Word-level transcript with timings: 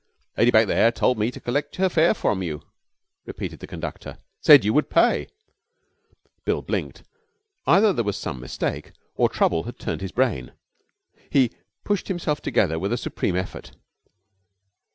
'Lady 0.35 0.49
back 0.49 0.65
there 0.65 0.91
told 0.91 1.19
me 1.19 1.29
to 1.29 1.39
collect 1.39 1.75
her 1.75 1.87
fare 1.87 2.15
from 2.15 2.41
you,' 2.41 2.63
repeated 3.27 3.59
the 3.59 3.67
conductor. 3.67 4.17
'Said 4.39 4.65
you 4.65 4.73
would 4.73 4.89
pay.' 4.89 5.27
Bill 6.43 6.63
blinked. 6.63 7.03
Either 7.67 7.93
there 7.93 8.03
was 8.03 8.17
some 8.17 8.39
mistake 8.41 8.93
or 9.13 9.29
trouble 9.29 9.65
had 9.65 9.77
turned 9.77 10.01
his 10.01 10.11
brain. 10.11 10.53
He 11.29 11.51
pushed 11.83 12.07
himself 12.07 12.41
together 12.41 12.79
with 12.79 12.91
a 12.91 12.97
supreme 12.97 13.35
effort. 13.35 13.73